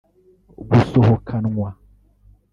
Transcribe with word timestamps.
gusohokanwa 0.69 1.69